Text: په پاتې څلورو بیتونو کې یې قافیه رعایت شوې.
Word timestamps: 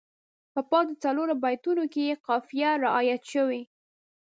په 0.53 0.61
پاتې 0.69 0.93
څلورو 1.03 1.33
بیتونو 1.43 1.83
کې 1.93 2.01
یې 2.09 2.21
قافیه 2.27 2.69
رعایت 2.85 3.21
شوې. 3.33 3.61